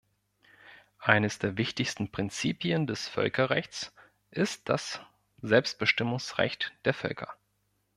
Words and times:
Eines 0.97 1.37
der 1.37 1.57
wichtigsten 1.59 2.09
Prinzipien 2.11 2.87
des 2.87 3.07
Völkerrechts 3.07 3.93
ist 4.31 4.67
das 4.67 4.99
Selbstbestimmungsrecht 5.43 6.71
der 6.85 6.95
Völker. 6.95 7.35